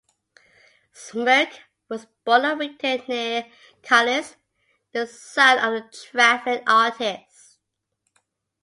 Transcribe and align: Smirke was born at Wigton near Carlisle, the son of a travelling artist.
Smirke 0.93 1.59
was 1.87 2.07
born 2.25 2.43
at 2.45 2.57
Wigton 2.57 3.03
near 3.07 3.45
Carlisle, 3.83 4.31
the 4.93 5.05
son 5.05 5.59
of 5.59 5.73
a 5.75 5.89
travelling 5.91 6.63
artist. 6.67 7.57